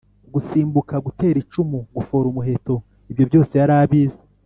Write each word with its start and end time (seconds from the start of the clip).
gusimbuka, 0.33 0.95
gutera 1.05 1.37
icumu, 1.43 1.79
gufora 1.95 2.25
umuheto 2.31 2.75
ibyo 3.11 3.23
byose 3.29 3.53
yarabizi 3.61 4.21